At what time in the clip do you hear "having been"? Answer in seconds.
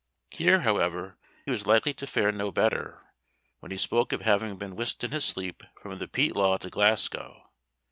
4.23-4.75